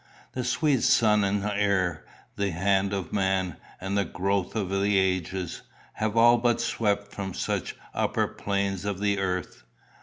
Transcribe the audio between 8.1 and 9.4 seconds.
plains of the